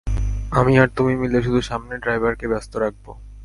[0.51, 3.05] আমি আর তুমি মিলে শুধু সামনে ড্রাইভারকে ব্যস্ত রাখব।